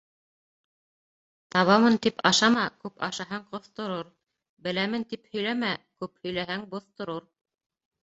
«Табамын» 1.55 1.97
тип 2.07 2.23
ашама, 2.31 2.65
күп 2.85 3.05
ашаһаң, 3.09 3.45
ҡоҫторор; 3.53 4.11
«Беләмен» 4.71 5.09
тип 5.15 5.33
һөйләмә, 5.37 5.75
күп 6.03 6.19
һөйләһәң, 6.27 6.69
боҫторор. 6.77 7.35